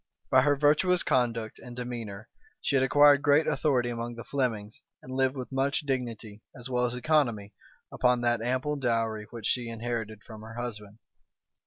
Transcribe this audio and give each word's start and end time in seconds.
By 0.31 0.41
her 0.41 0.55
virtuous 0.55 1.03
conduct 1.03 1.59
and 1.59 1.75
demeanor 1.75 2.27
she 2.59 2.75
had 2.75 2.81
acquired 2.81 3.21
great 3.21 3.45
authority 3.45 3.89
among 3.91 4.15
the 4.15 4.23
Flemings 4.23 4.81
and 4.99 5.13
lived 5.15 5.35
with 5.35 5.51
much 5.51 5.81
dignity, 5.81 6.41
as 6.55 6.67
well 6.67 6.85
as 6.85 6.95
economy, 6.95 7.53
upon 7.91 8.21
that 8.21 8.41
ample 8.41 8.77
dowry 8.77 9.27
which 9.29 9.45
she 9.45 9.69
inherited 9.69 10.23
from 10.23 10.41
her 10.41 10.55
husband. 10.55 10.97